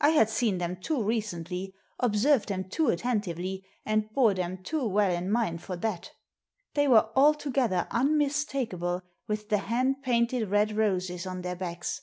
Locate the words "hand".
9.58-10.02